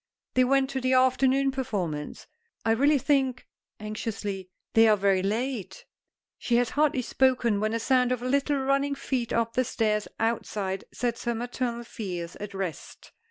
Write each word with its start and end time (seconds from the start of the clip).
"They 0.33 0.43
went 0.43 0.71
to 0.71 0.81
the 0.81 0.93
afternoon 0.93 1.51
performance. 1.51 2.25
I 2.65 2.71
really 2.71 2.97
think," 2.97 3.45
anxiously, 3.79 4.49
"they 4.73 4.87
are 4.87 4.97
very 4.97 5.21
late" 5.21 5.85
She 6.39 6.55
has 6.55 6.71
hardly 6.71 7.03
spoken 7.03 7.59
when 7.59 7.71
a 7.75 7.79
sound 7.79 8.11
of 8.11 8.23
little 8.23 8.57
running 8.57 8.95
feet 8.95 9.31
up 9.31 9.53
the 9.53 9.63
stairs 9.63 10.07
outside 10.19 10.85
sets 10.91 11.25
her 11.25 11.35
maternal 11.35 11.83
fears 11.83 12.35
at 12.37 12.55
rest. 12.55 13.11